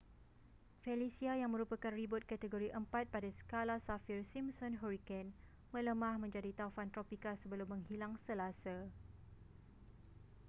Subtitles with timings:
[0.85, 5.29] felicia yang merupakan ribut kategori 4 pada skala saffir-simpson hurricane
[5.73, 8.75] melemah menjadi taufan tropika sebelum menghilang selasa